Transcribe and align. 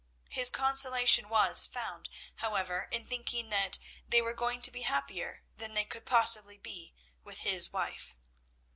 His 0.31 0.49
consolation 0.49 1.29
was 1.29 1.67
found, 1.67 2.09
however, 2.37 2.87
in 2.89 3.05
thinking 3.05 3.49
that 3.51 3.77
they 4.09 4.19
were 4.19 4.33
going 4.33 4.59
to 4.61 4.71
be 4.71 4.81
happier 4.81 5.43
than 5.55 5.75
they 5.75 5.85
could 5.85 6.07
possibly 6.07 6.57
be 6.57 6.95
with 7.23 7.41
his 7.41 7.71
wife. 7.71 8.15